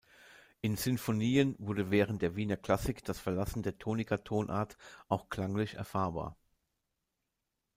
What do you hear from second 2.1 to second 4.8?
der Wiener Klassik das Verlassen der Tonika-Tonart